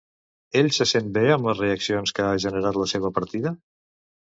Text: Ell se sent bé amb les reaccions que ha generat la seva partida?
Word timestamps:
Ell 0.61 0.69
se 0.77 0.87
sent 0.91 1.11
bé 1.17 1.25
amb 1.35 1.51
les 1.51 1.61
reaccions 1.65 2.15
que 2.21 2.27
ha 2.31 2.41
generat 2.47 2.83
la 2.85 2.91
seva 2.95 3.15
partida? 3.21 3.57